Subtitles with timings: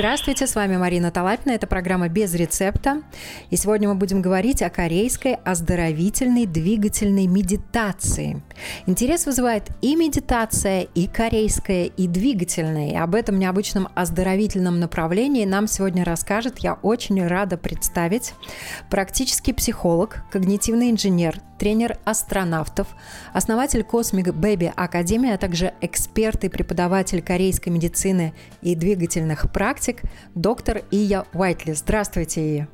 [0.00, 1.52] Здравствуйте, с вами Марина Талапина.
[1.52, 3.02] Это программа «Без рецепта».
[3.50, 8.40] И сегодня мы будем говорить о корейской оздоровительной двигательной медитации.
[8.86, 12.92] Интерес вызывает и медитация, и корейская, и двигательная.
[12.92, 18.32] И об этом необычном оздоровительном направлении нам сегодня расскажет, я очень рада представить,
[18.88, 22.88] практический психолог, когнитивный инженер, тренер астронавтов,
[23.34, 30.00] основатель Cosmic Baby Академии, а также эксперт и преподаватель корейской медицины и двигательных практик,
[30.34, 31.72] доктор Ия Уайтли.
[31.72, 32.68] Здравствуйте, Ия.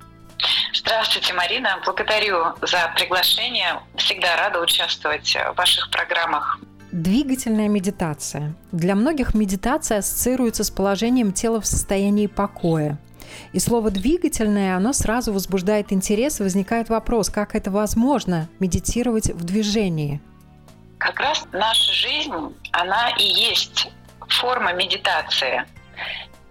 [0.72, 1.80] Здравствуйте, Марина.
[1.84, 3.80] Благодарю за приглашение.
[3.96, 6.60] Всегда рада участвовать в ваших программах.
[6.92, 8.54] Двигательная медитация.
[8.70, 12.98] Для многих медитация ассоциируется с положением тела в состоянии покоя.
[13.52, 19.44] И слово «двигательное», оно сразу возбуждает интерес, и возникает вопрос, как это возможно медитировать в
[19.44, 20.20] движении?
[20.98, 22.32] Как раз наша жизнь,
[22.72, 23.90] она и есть
[24.28, 25.64] форма медитации.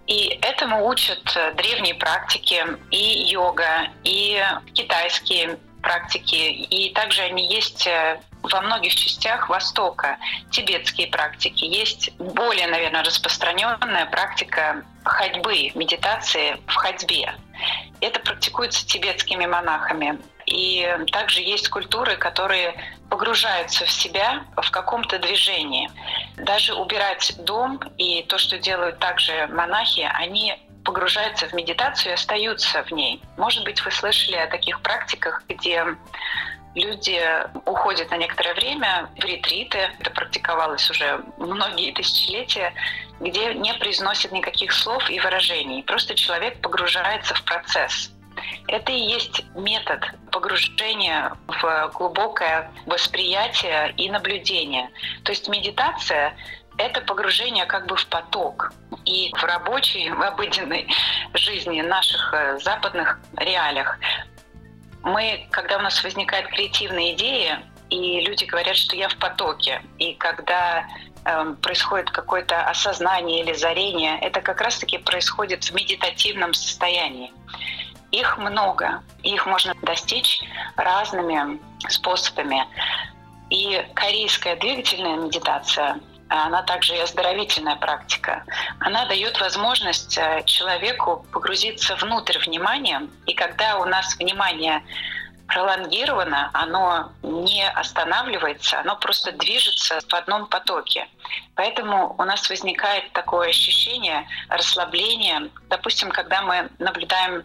[0.06, 4.40] И этому учат древние практики, и йога, и
[4.72, 10.18] китайские практики, и также они есть э, во многих частях Востока.
[10.50, 11.64] Тибетские практики.
[11.64, 17.34] Есть более, наверное, распространенная практика ходьбы, медитации в ходьбе.
[18.00, 20.18] Это практикуется тибетскими монахами.
[20.46, 22.74] И также есть культуры, которые
[23.10, 25.90] погружаются в себя в каком-то движении.
[26.36, 32.84] Даже убирать дом и то, что делают также монахи, они погружаются в медитацию и остаются
[32.84, 33.20] в ней.
[33.36, 35.84] Может быть, вы слышали о таких практиках, где
[36.76, 37.20] люди
[37.64, 42.72] уходят на некоторое время в ретриты, это практиковалось уже многие тысячелетия,
[43.18, 45.82] где не произносят никаких слов и выражений.
[45.82, 48.12] Просто человек погружается в процесс.
[48.68, 54.90] Это и есть метод погружения в глубокое восприятие и наблюдение.
[55.24, 56.36] То есть медитация—
[56.78, 58.72] это погружение как бы в поток.
[59.06, 60.86] И в рабочей, в обыденной
[61.32, 63.98] жизни наших э, западных реалиях
[65.06, 70.14] мы, когда у нас возникает креативная идея, и люди говорят, что я в потоке, и
[70.14, 70.84] когда
[71.24, 77.32] э, происходит какое-то осознание или зарение, это как раз-таки происходит в медитативном состоянии.
[78.10, 80.42] Их много, их можно достичь
[80.76, 82.66] разными способами.
[83.48, 88.44] И корейская двигательная медитация она также и оздоровительная практика.
[88.80, 94.82] Она дает возможность э, человеку погрузиться внутрь внимания, и когда у нас внимание
[95.48, 101.08] пролонгировано, оно не останавливается, оно просто движется в одном потоке.
[101.54, 105.48] Поэтому у нас возникает такое ощущение расслабления.
[105.68, 107.44] Допустим, когда мы наблюдаем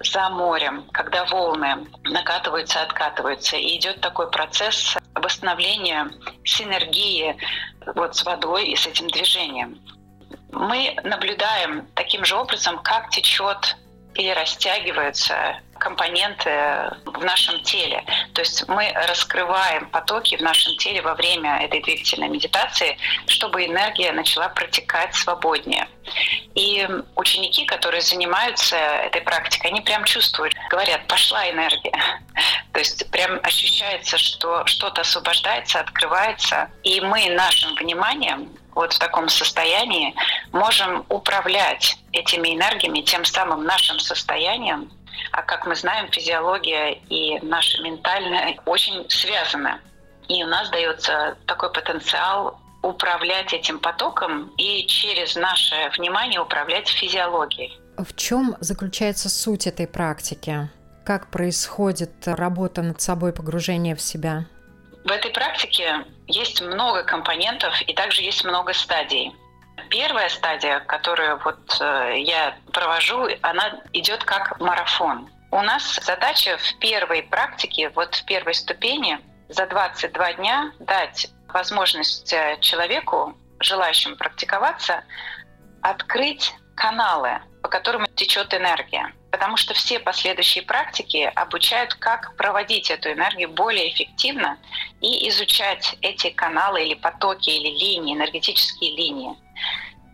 [0.00, 6.10] за морем, когда волны накатываются, откатываются, и идет такой процесс восстановления
[6.44, 7.36] синергии
[7.94, 9.80] вот с водой и с этим движением.
[10.52, 13.76] Мы наблюдаем таким же образом, как течет
[14.18, 16.50] или растягиваются компоненты
[17.04, 18.04] в нашем теле.
[18.34, 24.10] То есть мы раскрываем потоки в нашем теле во время этой двигательной медитации, чтобы энергия
[24.10, 25.88] начала протекать свободнее.
[26.56, 31.92] И ученики, которые занимаются этой практикой, они прям чувствуют, говорят, пошла энергия.
[32.72, 36.68] То есть прям ощущается, что что-то освобождается, открывается.
[36.82, 38.48] И мы нашим вниманием
[38.78, 40.14] вот в таком состоянии
[40.52, 44.88] можем управлять этими энергиями, тем самым нашим состоянием,
[45.32, 49.80] а как мы знаем, физиология и наша ментальная очень связаны.
[50.28, 57.76] И у нас дается такой потенциал управлять этим потоком и через наше внимание управлять физиологией.
[57.96, 60.70] В чем заключается суть этой практики?
[61.04, 64.46] Как происходит работа над собой, погружение в себя?
[65.08, 69.34] В этой практике есть много компонентов и также есть много стадий.
[69.88, 75.30] Первая стадия, которую вот э, я провожу, она идет как марафон.
[75.50, 79.18] У нас задача в первой практике, вот в первой ступени,
[79.48, 85.04] за 22 дня дать возможность э, человеку, желающему практиковаться,
[85.80, 89.12] открыть каналы, по которым течет энергия.
[89.30, 94.58] Потому что все последующие практики обучают, как проводить эту энергию более эффективно
[95.00, 99.36] и изучать эти каналы или потоки или линии, энергетические линии.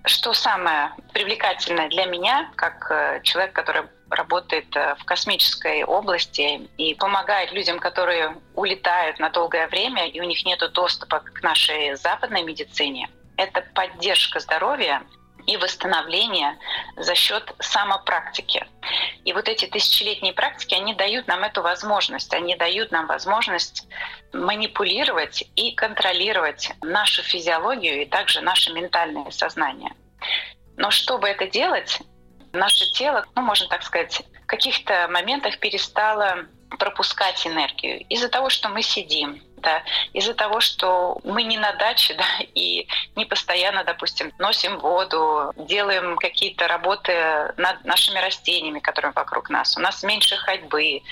[0.07, 6.95] Что самое привлекательное для меня, как э, человек, который работает э, в космической области и
[6.95, 12.43] помогает людям, которые улетают на долгое время, и у них нет доступа к нашей западной
[12.43, 15.03] медицине,– это поддержка здоровья
[15.47, 16.59] и восстановление
[16.97, 18.67] за счет самопрактики.
[19.25, 23.87] И вот эти тысячелетние практики, они дают нам эту возможность, они дают нам возможность
[24.33, 29.93] манипулировать и контролировать нашу физиологию и также наше ментальное сознание.
[30.77, 32.01] Но чтобы это делать,
[32.53, 36.47] наше тело, ну, можно так сказать, в каких-то моментах перестало
[36.79, 39.83] пропускать энергию из-за того, что мы сидим, да,
[40.13, 42.25] из-за того, что мы не на даче, да,
[42.55, 47.13] и не постоянно, допустим, носим воду, делаем какие-то работы
[47.57, 49.77] над нашими растениями, которые вокруг нас.
[49.77, 51.03] У нас меньше ходьбы.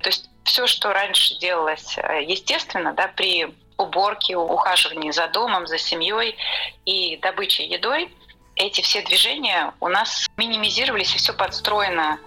[0.00, 5.78] То есть все, что раньше делалось э, естественно, да, при уборке, ухаживании за домом, за
[5.78, 6.36] семьей
[6.84, 8.10] и добычей едой,
[8.54, 12.18] эти все движения у нас минимизировались, и все подстроено.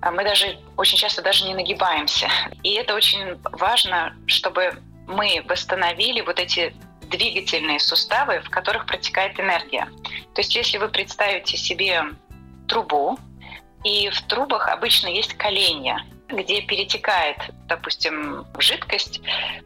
[0.00, 2.28] А мы даже очень часто даже не нагибаемся.
[2.62, 4.80] И это очень важно, чтобы
[5.12, 6.74] мы восстановили вот эти
[7.08, 9.86] двигательные суставы, в которых протекает энергия.
[10.34, 12.04] То есть если вы представите себе
[12.68, 13.18] трубу,
[13.84, 17.36] и в трубах обычно есть коленя, где перетекает,
[17.66, 19.20] допустим, жидкость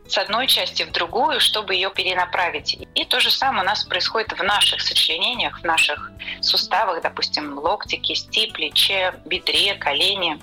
[0.09, 2.79] с одной части в другую, чтобы ее перенаправить.
[2.95, 6.11] И то же самое у нас происходит в наших сочленениях, в наших
[6.41, 10.41] суставах, допустим, локти, кисти, плече, бедре, колени,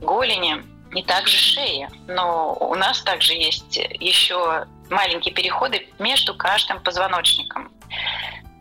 [0.00, 1.90] голени и также шея.
[2.06, 7.72] Но у нас также есть еще маленькие переходы между каждым позвоночником.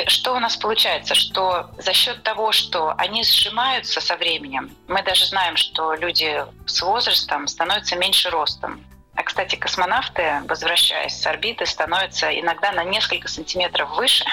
[0.08, 1.14] Что у нас получается?
[1.14, 6.82] Что за счет того, что они сжимаются со временем, мы даже знаем, что люди с
[6.82, 8.84] возрастом становятся меньше ростом.
[9.14, 14.26] А, кстати, космонавты, возвращаясь с орбиты, становятся иногда на несколько сантиметров выше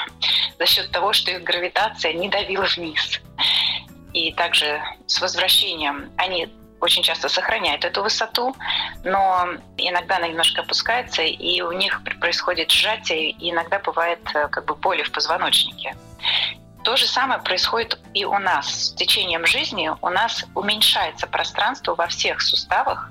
[0.59, 3.21] за счет того, что их гравитация не давила вниз.
[4.15, 6.49] И также с возвращением они
[6.81, 8.55] очень часто сохраняют эту высоту,
[9.05, 14.65] но иногда она немножко опускается, и у них происходит сжатие, и иногда бывает э, как
[14.67, 15.97] бы боли в позвоночнике.
[16.85, 18.67] То же самое происходит и у нас.
[18.67, 23.11] С течением жизни у нас уменьшается пространство во всех суставах,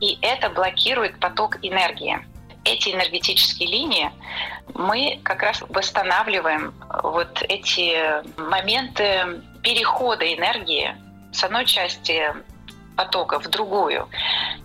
[0.00, 2.24] и это блокирует поток энергии.
[2.64, 4.10] Эти энергетические линии
[4.74, 10.96] мы как раз восстанавливаем вот эти моменты перехода энергии
[11.32, 12.32] с одной части
[12.96, 14.08] потока в другую.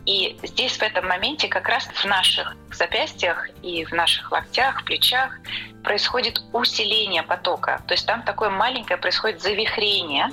[0.06, 5.38] И здесь в этом моменте как раз в наших запястьях и в наших локтях, плечах
[5.84, 7.82] происходит усиление потока.
[7.88, 10.30] То есть там такое маленькое происходит завихрение,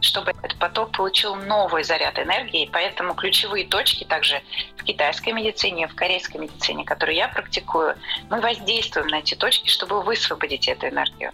[0.00, 2.68] чтобы этот поток получил новый заряд энергии.
[2.72, 4.40] Поэтому ключевые точки также
[4.76, 7.96] в китайской медицине, в корейской медицине, которую я практикую,
[8.30, 11.32] мы воздействуем на эти точки, чтобы высвободить эту энергию.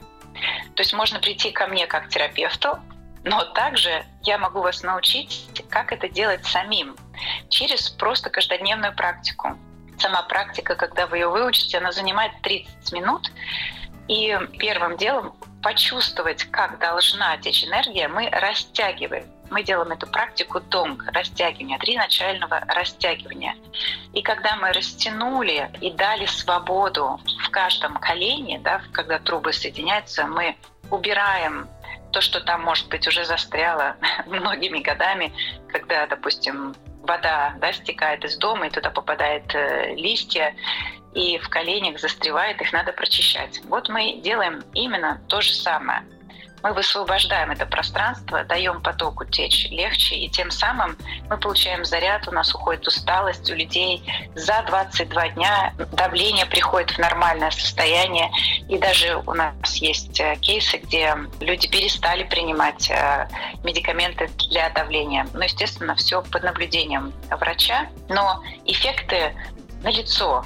[0.75, 2.79] То есть можно прийти ко мне как терапевту,
[3.27, 6.97] но также я могу вас научить, как это делать самим,
[7.51, 9.59] через просто каждодневную практику.
[9.99, 13.33] Сама практика, когда вы ее выучите, она занимает 30 минут.
[14.07, 19.27] И первым делом почувствовать, как должна течь энергия, мы растягиваем.
[19.51, 23.57] Мы делаем эту практику тонг, растягивания, три начального растягивания.
[24.13, 30.57] И когда мы растянули и дали свободу в каждом колене, да, когда трубы соединяются, мы
[30.91, 31.69] убираем
[32.17, 33.97] то, что там, может быть, уже застряло
[34.27, 35.35] многими годами,
[35.69, 40.55] когда, допустим, вода да, стекает из дома, и туда попадает э, листья,
[41.13, 43.61] и в коленях застревает, их надо прочищать.
[43.69, 46.05] Вот мы делаем именно то же самое–
[46.67, 50.97] мы высвобождаем это пространство, даем потоку течь легче, и тем самым
[51.31, 54.03] мы получаем заряд, у нас уходит усталость, у людей
[54.35, 58.31] за 22 дня давление приходит в нормальное состояние,
[58.69, 63.29] и даже у нас есть э, кейсы, где люди перестали принимать э,
[63.63, 65.27] медикаменты для давления.
[65.35, 69.35] Ну, естественно, все под наблюдением врача, но эффекты
[69.87, 70.45] налицо.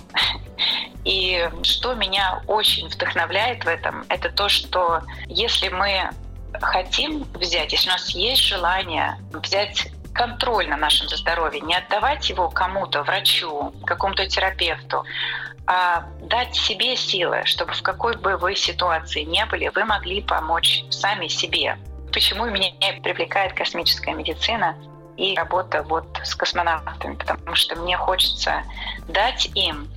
[1.05, 6.11] И что меня очень вдохновляет в этом, это то, что если мы
[6.61, 12.51] хотим взять, если у нас есть желание взять контроль на нашем здоровье, не отдавать его
[12.51, 15.05] кому-то, врачу, какому-то терапевту,
[15.67, 20.85] а дать себе силы, чтобы в какой бы вы ситуации не были, вы могли помочь
[20.91, 21.79] сами себе.
[22.13, 24.77] Почему меня привлекает космическая медицина
[25.21, 28.63] и работа вот с космонавтами, потому что мне хочется
[29.07, 29.89] дать им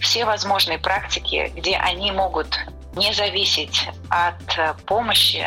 [0.00, 2.58] все возможные практики, где они могут
[2.96, 5.44] не зависеть от э, помощи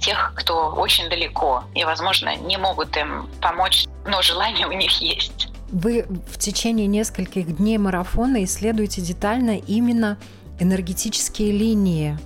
[0.00, 5.48] тех, кто очень далеко и, возможно, не могут им помочь, но желание у них есть.
[5.70, 10.16] Вы в течение нескольких дней марафона исследуете детально именно
[10.58, 12.18] энергетические линии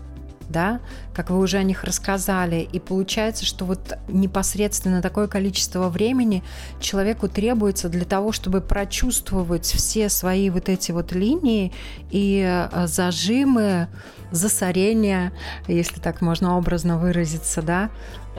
[0.53, 0.81] да,
[1.15, 6.45] как вы уже о них рассказали, и получается, что вот непосредственно такое количество времени
[6.81, 11.73] человеку требуется для того, чтобы прочувствовать все свои вот эти вот линии
[12.11, 13.89] и э, зажимы,
[14.31, 15.33] засорения,
[15.67, 17.91] если так можно образно выразиться, да?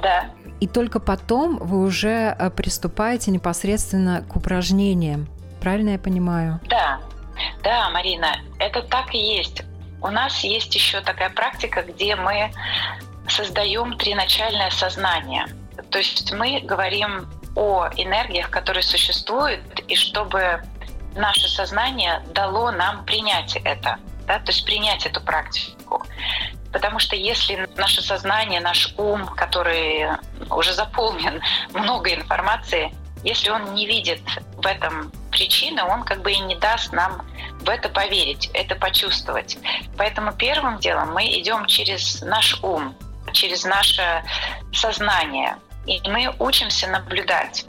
[0.02, 0.26] Да.
[0.60, 5.28] И только потом вы уже э, приступаете непосредственно к упражнениям.
[5.62, 6.60] Правильно я понимаю?
[6.70, 7.00] Да,
[7.64, 9.64] да, Марина, это так и есть.
[10.04, 12.52] У нас есть еще такая практика, где мы
[13.30, 15.48] создаем триначальное сознание.
[15.92, 20.62] То есть мы говорим о энергиях, которые существуют, и чтобы
[21.16, 26.06] наше сознание дало нам принять это, да, то есть принять эту практику.
[26.74, 30.08] Потому что если наше сознание, наш ум, который
[30.50, 31.42] уже заполнен
[31.74, 34.22] много информации, если он не видит
[34.58, 37.26] в этом причины, он как бы и не даст нам
[37.62, 39.58] в это поверить, это почувствовать.
[39.98, 42.96] Поэтому первым делом мы идем через наш ум,
[43.32, 44.24] через наше
[44.74, 47.66] сознание, и мы учимся наблюдать.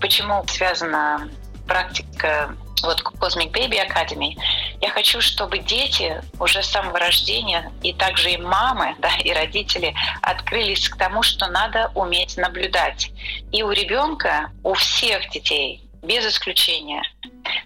[0.00, 1.28] Почему связана
[1.66, 4.36] практика вот Cosmic Baby Academy,
[4.80, 9.94] я хочу, чтобы дети уже с самого рождения, и также и мамы, да, и родители
[10.22, 13.10] открылись к тому, что надо уметь наблюдать.
[13.52, 17.02] И у ребенка, у всех детей, без исключения,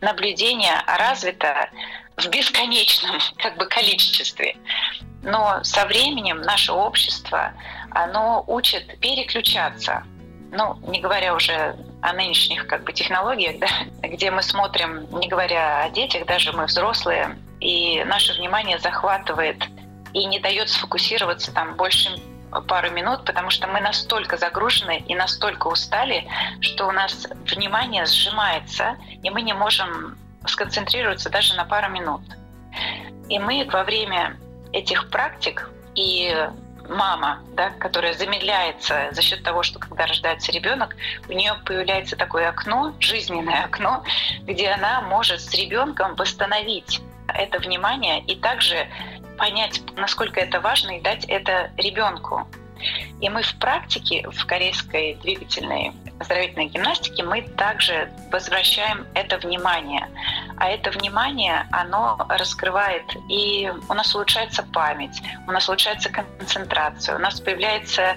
[0.00, 1.68] наблюдение развито
[2.16, 4.56] в бесконечном как бы, количестве.
[5.22, 7.52] Но со временем наше общество,
[7.90, 10.04] оно учит переключаться.
[10.52, 13.68] Ну, не говоря уже о нынешних как бы, технологиях, да,
[14.08, 19.62] где мы смотрим, не говоря о детях, даже мы взрослые, и наше внимание захватывает
[20.12, 22.10] и не дает сфокусироваться там больше
[22.66, 26.26] пару минут, потому что мы настолько загружены и настолько устали,
[26.60, 32.22] что у нас внимание сжимается, и мы не можем сконцентрироваться даже на пару минут.
[33.28, 34.36] И мы во время
[34.72, 36.48] этих практик и
[36.90, 40.96] мама, да, которая замедляется за счет того, что когда рождается ребенок,
[41.28, 44.04] у нее появляется такое окно, жизненное окно,
[44.42, 48.88] где она может с ребенком восстановить это внимание и также
[49.38, 52.46] понять, насколько это важно, и дать это ребенку.
[53.20, 60.08] И мы в практике, в корейской двигательной оздоровительной гимнастике, мы также возвращаем это внимание.
[60.60, 67.18] А это внимание, оно раскрывает, и у нас улучшается память, у нас улучшается концентрация, у
[67.18, 68.14] нас появляется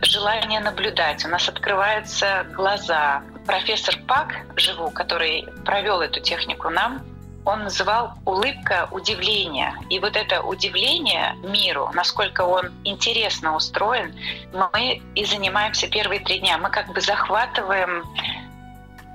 [0.00, 3.22] желание наблюдать, у нас открываются глаза.
[3.46, 7.02] Профессор Пак Живу, который провел эту технику нам,
[7.44, 9.78] он называл улыбка удивления.
[9.90, 14.18] И вот это удивление миру, насколько он интересно устроен,
[14.52, 16.56] мы и занимаемся первые три дня.
[16.56, 18.02] Мы как бы захватываем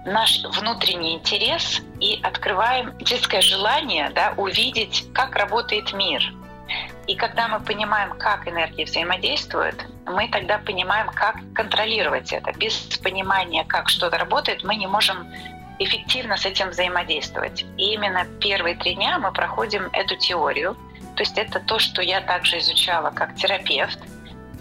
[0.06, 6.22] наш внутренний интерес и открываем детское желание да, увидеть, как работает мир.
[7.08, 12.52] И когда мы понимаем, как энергии взаимодействуют, мы тогда понимаем, как контролировать это.
[12.54, 15.28] Без понимания, как что-то работает, мы не можем
[15.80, 17.66] эффективно с этим взаимодействовать.
[17.78, 20.76] И именно первые три дня мы проходим эту теорию.
[21.16, 24.00] То есть это то, что я также изучала как терапевт.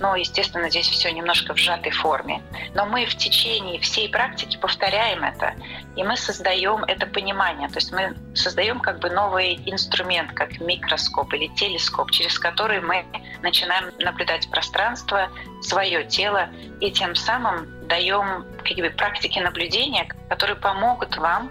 [0.01, 2.43] Но, естественно, здесь все немножко в сжатой форме.
[2.75, 5.55] Но мы в течение всей практики повторяем это,
[5.95, 7.69] и мы создаем это понимание.
[7.69, 13.05] То есть мы создаем как бы новый инструмент, как микроскоп или телескоп, через который мы
[13.43, 15.31] начинаем наблюдать пространство,
[15.61, 16.49] свое тело,
[16.81, 21.51] и тем самым даем какие бы практики наблюдения, которые помогут вам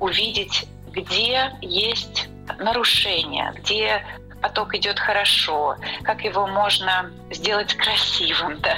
[0.00, 4.04] увидеть, где есть нарушения, где
[4.44, 8.76] поток идет хорошо, как его можно сделать красивым, да?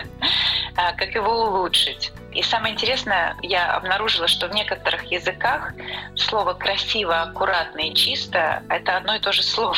[0.77, 2.13] А, как его улучшить.
[2.33, 5.73] И самое интересное, я обнаружила, что в некоторых языках
[6.15, 9.77] слово красиво, аккуратно и чисто— это одно и то же слово.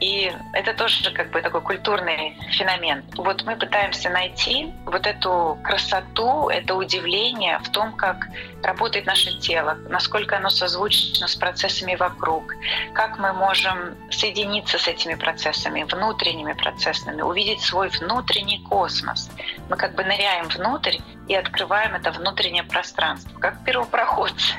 [0.00, 3.04] И это тоже как бы такой культурный феномен.
[3.16, 8.26] Вот мы пытаемся найти вот эту красоту, это удивление в том, как
[8.62, 12.54] работает наше тело, насколько оно созвучно с процессами вокруг,
[12.94, 19.30] как мы можем соединиться с этими процессами, внутренними процессами, увидеть свой внутренний космос.
[19.68, 24.54] Мы как бы ныряем внутрь и открываем это внутреннее пространство, как первопроходцы.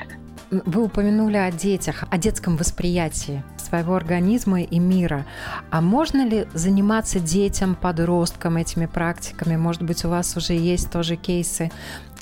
[0.50, 5.24] Вы упомянули о детях, о детском восприятии своего организма и мира.
[5.70, 9.56] А можно ли заниматься детям, подросткам этими практиками?
[9.56, 11.72] Может быть, у вас уже есть тоже кейсы,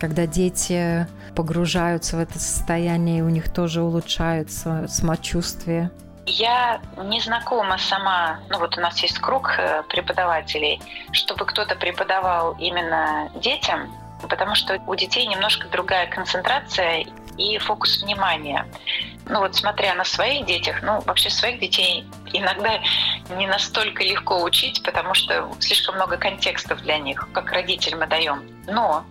[0.02, 1.06] когда дети
[1.36, 5.92] погружаются в это состояние, и у них тоже улучшается самочувствие?
[6.26, 10.82] Я не знакома сама, ну вот у нас есть круг э, преподавателей,
[11.12, 13.92] чтобы кто-то преподавал именно детям,
[14.28, 17.06] потому что у детей немножко другая концентрация
[17.38, 18.66] и фокус внимания.
[19.26, 22.80] Ну вот смотря на своих детях, ну вообще своих детей иногда
[23.36, 28.42] не настолько легко учить, потому что слишком много контекстов для них, как родитель мы даем.
[28.66, 29.04] Но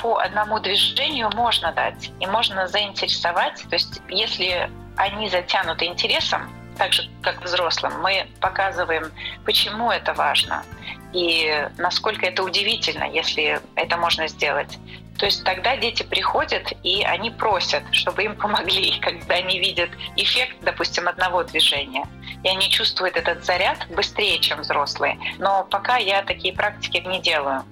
[0.00, 3.64] по одному движению можно дать и можно заинтересовать.
[3.68, 9.12] То есть если они затянуты интересом, так же, как взрослым, мы показываем,
[9.44, 10.64] почему это важно
[11.12, 14.78] и насколько это удивительно, если это можно сделать.
[15.18, 20.56] То есть тогда дети приходят и они просят, чтобы им помогли, когда они видят эффект,
[20.62, 22.04] допустим, одного движения.
[22.42, 25.18] И они чувствуют этот заряд быстрее, чем взрослые.
[25.38, 27.64] Но пока я такие практики не делаю.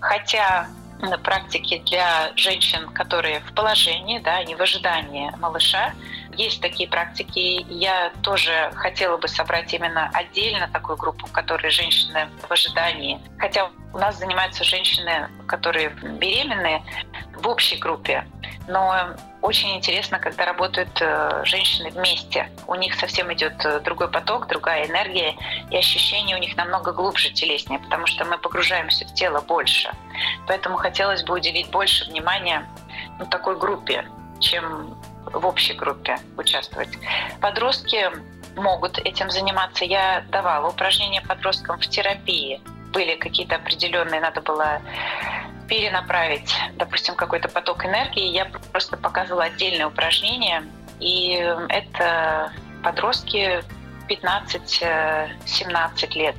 [0.00, 0.68] Хотя
[1.02, 5.94] на практике для женщин, которые в положении, да, не в ожидании малыша,
[6.36, 7.64] есть такие практики.
[7.68, 13.18] Я тоже хотела бы собрать именно отдельно такую группу, в которой женщины в ожидании.
[13.38, 16.82] Хотя у нас занимаются женщины, которые беременные,
[17.34, 18.24] в общей группе.
[18.68, 22.50] Но очень интересно, когда работают э, женщины вместе.
[22.66, 25.34] У них совсем идет э, другой поток, другая энергия,
[25.70, 29.90] и ощущения у них намного глубже, телеснее, потому что мы погружаемся в тело больше.
[30.46, 32.68] Поэтому хотелось бы уделить больше внимания
[33.18, 34.06] ну, такой группе,
[34.40, 36.90] чем в общей группе участвовать.
[37.40, 38.10] Подростки
[38.56, 39.84] могут этим заниматься.
[39.84, 42.60] Я давала упражнения подросткам в терапии.
[42.92, 44.80] Были какие-то определенные, надо было
[45.70, 48.26] перенаправить, допустим, какой-то поток энергии.
[48.26, 50.64] Я просто показывала отдельные упражнения.
[50.98, 51.34] И
[51.68, 52.50] это
[52.82, 53.62] подростки
[54.08, 56.34] 15-17 лет,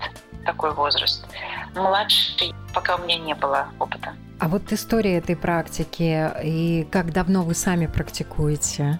[0.46, 1.26] такой возраст.
[1.74, 4.14] Младший пока у меня не было опыта.
[4.40, 9.00] А вот история этой практики и как давно вы сами практикуете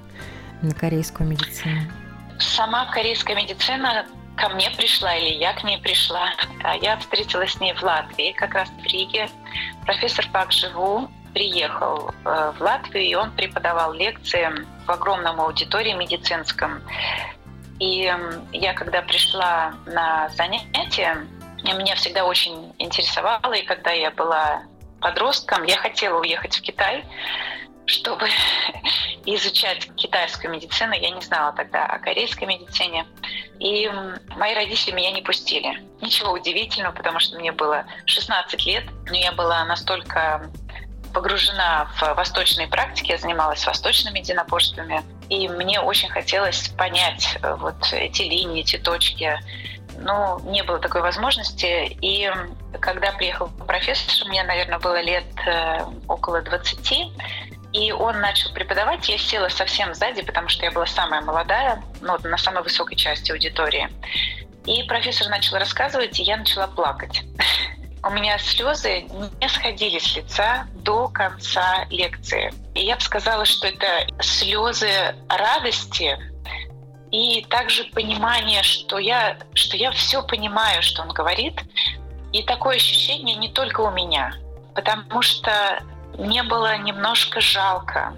[0.62, 1.82] на корейскую медицину?
[2.40, 4.06] Сама корейская медицина
[4.38, 6.32] ко мне пришла или я к ней пришла.
[6.82, 9.30] Я встретилась с ней в Латвии, как раз в Риге.
[9.86, 14.50] Профессор Пак Живу приехал э, в Латвию, и он преподавал лекции
[14.86, 16.82] в огромном аудитории медицинском.
[17.80, 18.14] И
[18.52, 21.18] я, когда пришла на занятия,
[21.64, 24.64] меня всегда очень интересовало, и когда я была
[25.00, 27.04] подростком, я хотела уехать в Китай,
[27.86, 28.28] чтобы
[29.26, 30.94] изучать китайскую медицину.
[30.94, 33.06] Я не знала тогда о корейской медицине.
[33.62, 33.88] И
[34.36, 35.84] мои родители меня не пустили.
[36.02, 40.50] Ничего удивительного, потому что мне было 16 лет, но я была настолько
[41.14, 47.76] погружена в восточные практики, я занималась восточными единоборствами, и мне очень хотелось понять э, вот
[47.92, 49.38] эти линии, эти точки,
[50.00, 51.98] но не было такой возможности.
[52.02, 52.32] И
[52.80, 57.14] когда приехал профессор, мне, наверное, было лет э, около 20,
[57.74, 59.08] и он начал преподавать.
[59.08, 63.32] Я села совсем сзади, потому что я была самая молодая, ну, на самой высокой части
[63.32, 63.90] аудитории.
[64.66, 67.24] И профессор начал рассказывать, и я начала плакать.
[68.04, 69.02] У меня слезы
[69.40, 72.52] не сходили с лица до конца лекции.
[72.74, 74.90] И я бы сказала, что это слезы
[75.30, 76.18] радости,
[77.12, 81.62] и также понимание, что я, что я все понимаю, что он говорит,
[82.32, 84.34] и такое ощущение не только у меня,
[84.74, 85.84] потому что
[86.18, 88.14] мне было немножко жалко,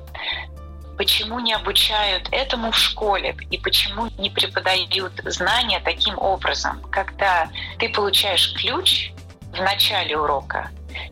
[0.98, 7.90] почему не обучают этому в школе и почему не преподают знания таким образом, когда ты
[7.90, 9.12] получаешь ключ
[9.52, 10.70] в начале урока,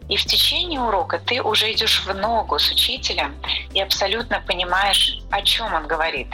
[0.10, 3.36] и в течение урока ты уже идешь в ногу с учителем
[3.74, 6.28] и абсолютно понимаешь, о чем он говорит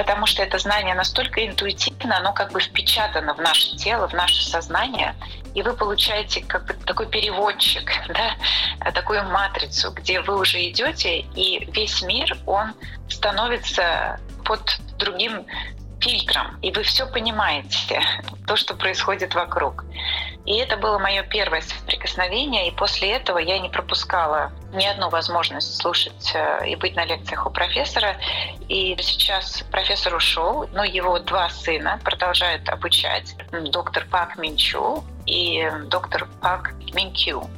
[0.00, 4.42] потому что это знание настолько интуитивно, оно как бы впечатано в наше тело, в наше
[4.48, 5.14] сознание,
[5.54, 11.70] и вы получаете как бы такой переводчик, да, такую матрицу, где вы уже идете, и
[11.72, 12.72] весь мир, он
[13.10, 14.62] становится под
[14.96, 15.44] другим
[16.00, 18.00] фильтром, и вы все понимаете,
[18.46, 19.84] то, что происходит вокруг.
[20.46, 25.76] И это было мое первое соприкосновение, и после этого я не пропускала ни одну возможность
[25.76, 28.16] слушать э, и быть на лекциях у профессора.
[28.68, 33.36] И сейчас профессор ушел, но его два сына продолжают обучать,
[33.70, 37.48] доктор Пак Минчу и доктор Пак Минкю.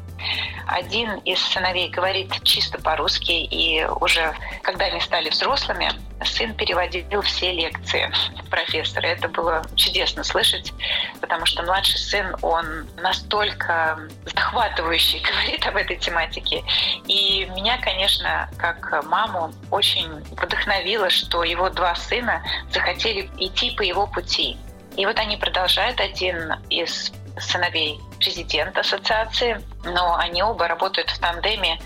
[0.66, 5.90] Один из сыновей говорит чисто по-русски, и уже когда они стали взрослыми,
[6.24, 8.10] сын переводил все лекции
[8.50, 9.06] профессора.
[9.06, 10.72] Это было чудесно слышать,
[11.20, 16.62] потому что младший сын, он настолько захватывающий говорит об этой тематике.
[17.06, 24.06] И меня, конечно, как маму, очень вдохновило, что его два сына захотели идти по его
[24.06, 24.56] пути.
[24.96, 26.00] И вот они продолжают.
[26.00, 31.78] Один из сыновей президента ассоциации, но они оба работают в тандеме,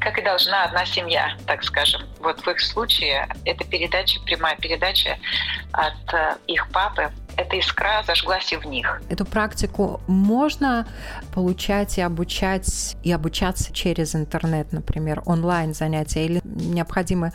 [0.00, 2.02] как и должна одна семья, так скажем.
[2.20, 5.18] Вот в их случае эта передача, прямая передача
[5.72, 9.02] от э, их папы, эта искра зажглась и в них.
[9.08, 10.86] Эту практику можно
[11.34, 17.32] получать и обучать, и обучаться через интернет, например, онлайн занятия, или необходимы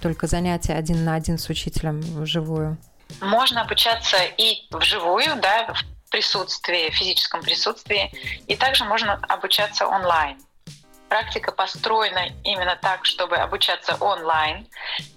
[0.00, 2.78] только занятия один на один с учителем вживую?
[3.20, 8.12] Можно обучаться и вживую, да, в присутствии, в физическом присутствии,
[8.46, 10.38] и также можно обучаться онлайн.
[11.12, 14.66] Практика построена именно так, чтобы обучаться онлайн.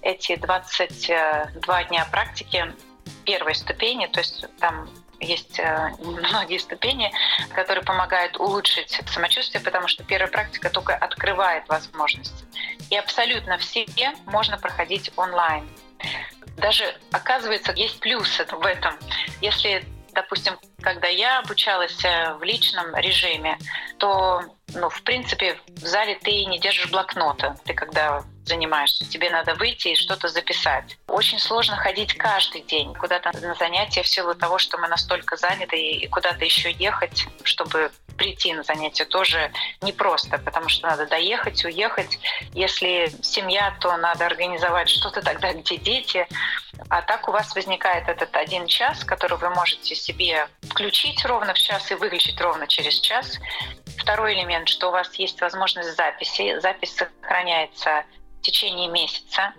[0.01, 2.73] Эти 22 дня практики
[3.23, 4.89] первой ступени, то есть там
[5.21, 7.13] есть э, многие ступени,
[7.53, 12.43] которые помогают улучшить самочувствие, потому что первая практика только открывает возможности.
[12.89, 13.85] И абсолютно все
[14.25, 15.65] можно проходить онлайн.
[16.57, 18.95] Даже, оказывается, есть плюсы в этом.
[19.39, 23.59] Если допустим, когда я обучалась э, в личном режиме,
[23.99, 24.41] то,
[24.73, 27.57] ну, в принципе, в зале ты не держишь блокнота.
[27.65, 30.97] Ты когда занимаешься, тебе надо выйти и что-то записать.
[31.07, 35.77] Очень сложно ходить каждый день куда-то на занятия в силу того, что мы настолько заняты
[35.77, 42.19] и куда-то еще ехать, чтобы прийти на занятие тоже непросто, потому что надо доехать, уехать.
[42.53, 46.27] Если семья, то надо организовать что-то тогда, где дети.
[46.89, 51.57] А так у вас возникает этот один час, который вы можете себе включить ровно в
[51.57, 53.39] час и выключить ровно через час.
[53.97, 56.59] Второй элемент, что у вас есть возможность записи.
[56.59, 58.05] Запись сохраняется
[58.45, 59.53] течение месяца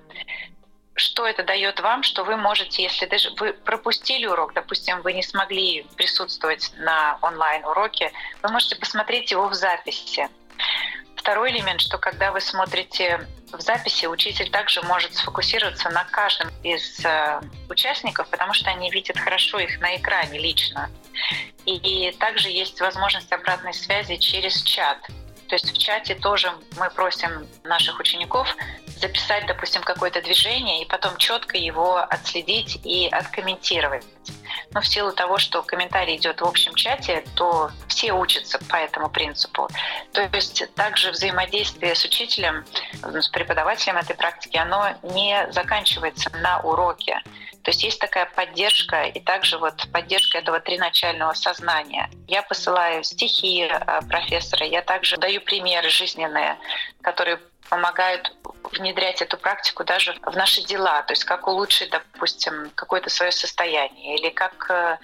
[0.96, 5.22] что это дает вам, что вы можете, если даже вы пропустили урок, допустим, вы не
[5.22, 10.28] смогли присутствовать на онлайн-уроке, вы можете посмотреть его в записи.
[11.14, 17.04] Второй элемент, что когда вы смотрите в записи, учитель также может сфокусироваться на каждом из
[17.04, 20.90] э, участников, потому что они видят хорошо их на экране лично.
[21.66, 24.98] И, и также есть возможность обратной связи через чат.
[25.48, 28.48] То есть в чате тоже мы просим наших учеников
[28.98, 34.04] записать, допустим, какое-то движение и потом четко его отследить и откомментировать.
[34.72, 39.10] Но в силу того, что комментарий идет в общем чате, то все учатся по этому
[39.10, 39.68] принципу.
[40.12, 42.64] То есть также взаимодействие с учителем,
[43.02, 47.22] с преподавателем этой практики, оно не заканчивается на уроке.
[47.66, 52.08] То есть есть такая поддержка и также вот поддержка этого триначального сознания.
[52.28, 56.58] Я посылаю стихи э, профессора, я также даю примеры жизненные,
[57.02, 58.32] которые помогают
[58.70, 64.16] внедрять эту практику даже в наши дела, то есть как улучшить, допустим, какое-то свое состояние
[64.16, 64.98] или как э,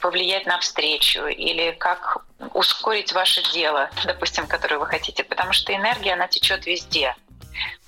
[0.00, 6.14] повлиять на встречу или как ускорить ваше дело, допустим, которое вы хотите, потому что энергия,
[6.14, 7.14] она течет везде.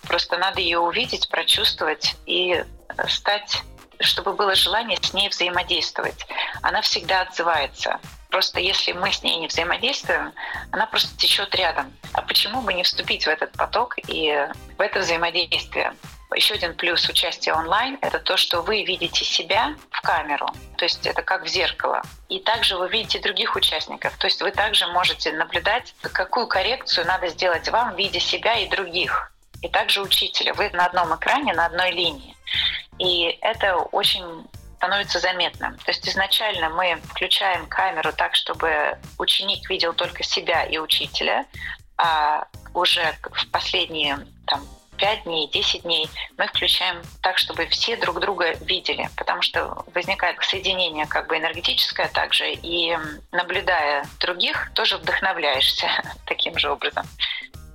[0.06, 2.64] Просто надо ее увидеть, прочувствовать и
[3.08, 3.64] стать
[4.00, 6.26] чтобы было желание с ней взаимодействовать.
[6.62, 8.00] Она всегда отзывается.
[8.30, 10.32] Просто если мы с ней не взаимодействуем,
[10.72, 11.92] она просто течет рядом.
[12.12, 15.94] А почему бы не вступить в этот поток и в это взаимодействие?
[16.34, 21.06] Еще один плюс участия онлайн– это то, что вы видите себя в камеру, то есть
[21.06, 22.02] это как в зеркало.
[22.28, 27.28] И также вы видите других участников, то есть вы также можете наблюдать, какую коррекцию надо
[27.28, 29.32] сделать вам в виде себя и других.
[29.62, 30.52] И также учителя.
[30.52, 32.36] Вы на одном экране, на одной линии.
[32.98, 35.76] И это очень становится заметным.
[35.78, 41.46] То есть изначально мы включаем камеру так, чтобы ученик видел только себя и учителя,
[41.96, 44.62] а уже в последние там,
[44.98, 50.42] 5 дней, 10 дней мы включаем так, чтобы все друг друга видели, потому что возникает
[50.42, 52.96] соединение как бы энергетическое также, и
[53.32, 55.88] наблюдая других, тоже вдохновляешься
[56.26, 57.06] таким же образом.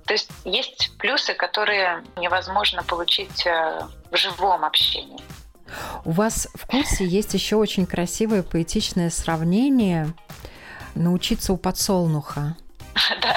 [0.06, 5.22] То есть есть плюсы, которые невозможно получить э, в живом общении.
[6.04, 10.12] У вас в курсе есть еще очень красивое поэтичное сравнение
[10.94, 12.56] «Научиться у подсолнуха».
[13.20, 13.36] Да.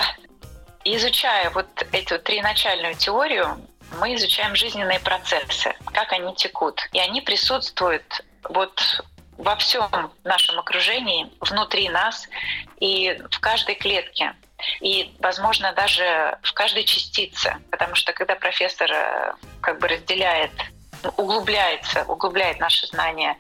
[0.84, 3.58] Изучая вот эту триначальную теорию,
[4.00, 6.88] мы изучаем жизненные процессы, как они текут.
[6.94, 9.04] И они присутствуют вот
[9.38, 9.90] во всем
[10.24, 12.28] нашем окружении, внутри нас
[12.80, 14.36] и в каждой клетке.
[14.82, 17.58] И, возможно, даже в каждой частице.
[17.72, 20.52] Потому что когда профессор э, как бы разделяет
[21.18, 23.38] углубляется, углубляет наше знание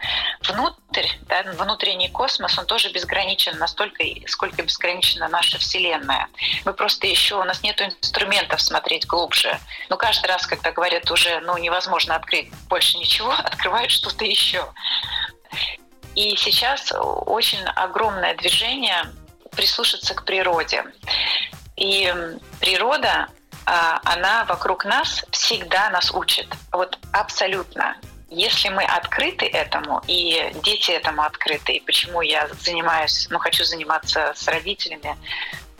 [0.48, 6.28] внутрь, да, внутренний космос, он тоже безграничен настолько, сколько безграничена наша Вселенная.
[6.64, 9.58] Мы просто еще, у нас нет инструментов смотреть глубже.
[9.90, 14.66] Но каждый раз, когда говорят уже, ну, невозможно открыть больше ничего, открывают что-то еще.
[16.16, 19.06] И сейчас очень огромное движение
[19.56, 20.84] прислушаться к природе.
[21.76, 22.14] И
[22.60, 23.28] природа
[23.66, 26.48] а, она вокруг нас всегда нас учит.
[26.72, 27.98] Вот абсолютно.
[28.30, 34.34] Если мы открыты этому, и дети этому открыты, и почему я занимаюсь, ну, хочу заниматься
[34.36, 35.16] с родителями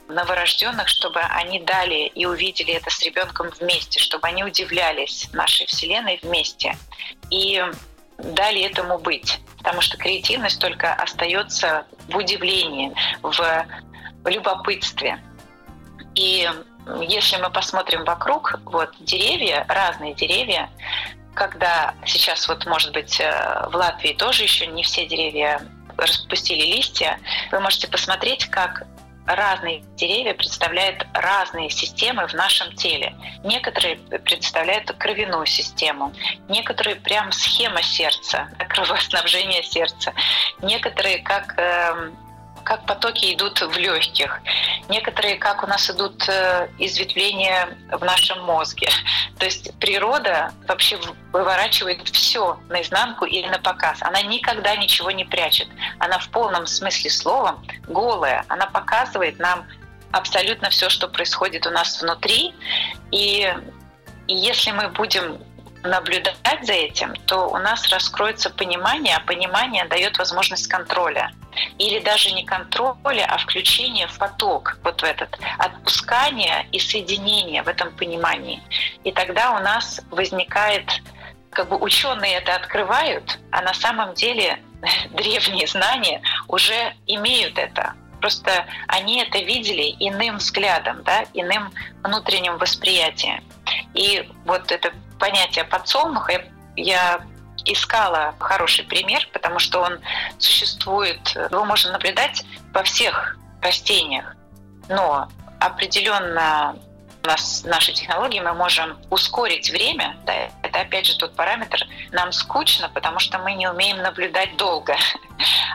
[0.08, 6.20] новорожденных, чтобы они дали и увидели это с ребенком вместе, чтобы они удивлялись нашей Вселенной
[6.22, 6.78] вместе
[7.32, 7.64] и
[8.18, 9.40] дали этому быть.
[9.66, 13.66] Потому что креативность только остается в удивлении, в
[14.26, 15.20] любопытстве.
[16.14, 16.48] И
[17.02, 20.70] если мы посмотрим вокруг, вот деревья, разные деревья,
[21.34, 25.60] когда сейчас вот, может быть, э, в Латвии тоже еще не все деревья
[25.98, 27.20] распустили листья,
[27.52, 28.86] вы можете посмотреть, как
[29.26, 33.16] разные деревья представляют разные системы в нашем теле.
[33.44, 36.14] Некоторые представляют кровяную систему,
[36.48, 40.14] некоторые прям схема сердца, кровоснабжение сердца,
[40.62, 42.12] некоторые как э,
[42.66, 44.42] как потоки идут в легких,
[44.90, 48.90] некоторые как у нас идут э, изветвления в нашем мозге.
[49.38, 51.00] То есть природа вообще
[51.32, 54.02] выворачивает все наизнанку или на показ.
[54.02, 55.68] Она никогда ничего не прячет.
[56.00, 58.44] Она в полном смысле слова голая.
[58.48, 59.66] Она показывает нам
[60.12, 62.54] абсолютно все, что происходит у нас внутри.
[63.12, 63.54] И,
[64.28, 65.38] и если мы будем
[65.84, 71.32] наблюдать за этим, то у нас раскроется понимание, а понимание дает возможность контроля.
[71.78, 77.68] Или даже не контроля, а включение в поток, вот в этот, отпускание и соединение в
[77.68, 78.62] этом понимании.
[79.04, 81.02] И тогда у нас возникает,
[81.52, 84.60] как бы ученые это открывают, а на самом деле
[85.12, 87.94] древние знания уже имеют это.
[88.22, 91.72] Просто они это видели иным взглядом, да, иным
[92.04, 93.44] внутренним восприятием.
[93.94, 96.44] И вот это понятие подсолнуха
[96.76, 97.22] я
[97.66, 100.00] искала хороший пример, потому что он
[100.38, 101.20] существует,
[101.52, 104.36] его можно наблюдать во всех растениях,
[104.90, 105.28] но
[105.60, 106.78] определенно
[107.26, 110.18] нас наши технологии мы можем ускорить время.
[110.26, 110.34] Да,
[110.64, 111.80] это опять же тот параметр.
[112.12, 114.96] Нам скучно, потому что мы не умеем наблюдать долго.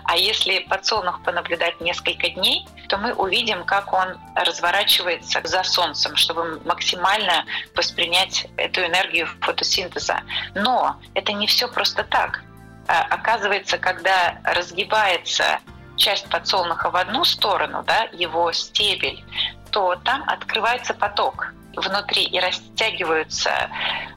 [0.04, 6.60] А если подсолнух понаблюдать несколько дней, то мы увидим, как он разворачивается за солнцем, чтобы
[6.64, 7.44] максимально
[7.76, 10.22] воспринять эту энергию фотосинтеза.
[10.54, 12.42] Но это не все просто так.
[12.88, 15.60] А, оказывается, когда разгибается
[15.96, 19.22] часть подсолнуха в одну сторону, да, его стебель,
[19.70, 23.70] то там открывается поток внутри и растягиваются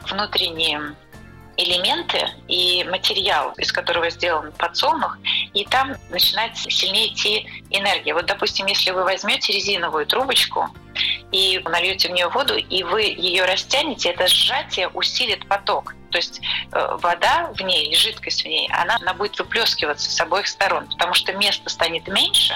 [0.09, 0.95] внутренние
[1.57, 5.17] элементы и материал, из которого сделан подсолнух,
[5.53, 8.13] и там начинает сильнее идти энергия.
[8.13, 10.69] Вот, допустим, если вы возьмете резиновую трубочку
[11.31, 15.93] и нальете в нее воду, и вы ее растянете, это сжатие усилит поток.
[16.11, 20.47] То есть э, вода в ней, жидкость в ней, она, она будет выплескиваться с обоих
[20.47, 22.55] сторон, потому что место станет меньше,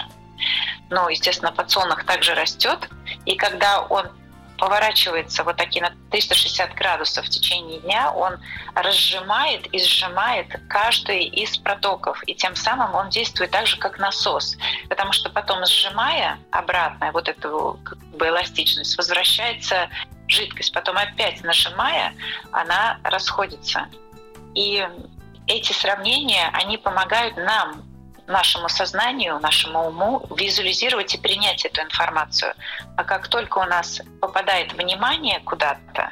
[0.90, 2.90] но, естественно, подсолнух также растет,
[3.26, 4.10] и когда он
[4.58, 8.38] поворачивается вот такие на 360 градусов в течение дня, он
[8.76, 14.58] разжимает и сжимает каждый из протоков, и тем самым он действует так же, как насос,
[14.90, 19.90] потому что потом сжимая обратно вот эту как бы эластичность, возвращается
[20.28, 22.14] жидкость, потом опять нажимая,
[22.52, 23.88] она расходится.
[24.56, 24.86] И
[25.46, 27.84] эти сравнения, они помогают нам
[28.28, 32.54] нашему сознанию, нашему уму визуализировать и принять эту информацию.
[32.96, 36.12] А как только у нас попадает внимание куда-то,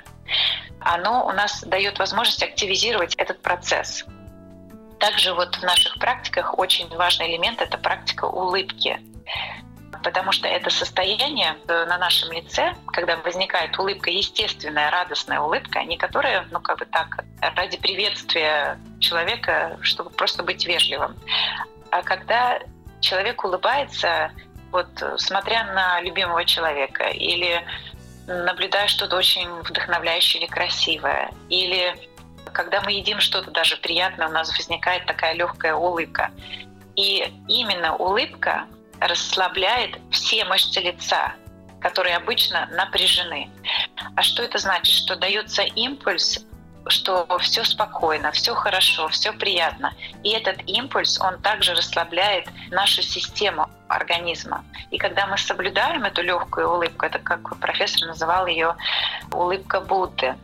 [0.79, 4.05] оно у нас дает возможность активизировать этот процесс.
[4.99, 8.99] Также вот в наших практиках очень важный элемент– это практика улыбки.
[10.03, 16.47] Потому что это состояние на нашем лице, когда возникает улыбка, естественная, радостная улыбка, не которая,
[16.51, 21.15] ну, как бы так, ради приветствия человека, чтобы просто быть вежливым,
[21.91, 22.59] а когда
[22.99, 24.31] человек улыбается,
[24.71, 27.65] вот смотря на любимого человека, или
[28.27, 31.95] наблюдая что-то очень вдохновляющее или красивое, или
[32.51, 36.31] когда мы едим что-то даже приятное, у нас возникает такая легкая улыбка.
[36.95, 38.65] И именно улыбка
[38.99, 41.33] расслабляет все мышцы лица,
[41.81, 43.49] которые обычно напряжены.
[44.15, 44.95] А что это значит?
[44.95, 46.45] Что дается импульс
[46.87, 49.93] что все спокойно, все хорошо, все приятно.
[50.23, 54.63] И этот импульс, он также расслабляет нашу систему организма.
[54.91, 58.75] И когда мы соблюдаем эту легкую улыбку, это как профессор называл ее
[59.31, 60.35] улыбка Будды.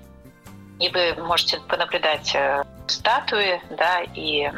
[0.79, 4.49] И вы можете понаблюдать э, статуи, да, и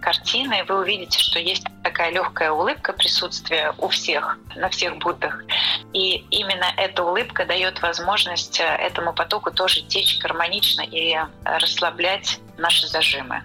[0.00, 5.44] картины, вы увидите, что есть такая легкая улыбка присутствия у всех, на всех Буддах.
[5.92, 12.40] И именно эта улыбка дает возможность э, этому потоку тоже течь гармонично и э, расслаблять
[12.56, 13.42] наши зажимы.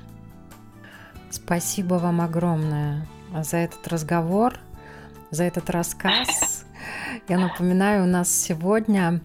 [1.29, 4.55] Спасибо вам огромное за этот разговор,
[5.31, 6.65] за этот рассказ.
[7.27, 9.19] Я напоминаю, у нас сегодня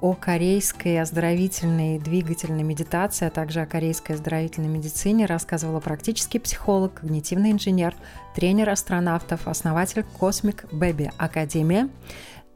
[0.00, 7.52] о корейской оздоровительной двигательной медитации, а также о корейской оздоровительной медицине рассказывала практический психолог, когнитивный
[7.52, 7.94] инженер,
[8.34, 11.88] тренер астронавтов, основатель Cosmic Baby Академия,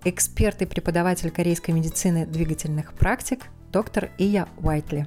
[0.04, 5.06] эксперт и преподаватель корейской медицины двигательных практик доктор Ия Уайтли.